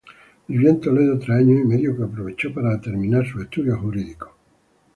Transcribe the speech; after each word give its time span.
Vivió 0.47 0.71
en 0.71 0.81
Toledo 0.81 1.19
tres 1.19 1.37
años 1.41 1.61
y 1.61 1.63
medio, 1.63 1.95
que 1.95 2.01
aprovechó 2.01 2.51
para 2.51 2.81
terminar 2.81 3.23
sus 3.27 3.43
estudios 3.43 3.77
jurídicos. 3.77 4.31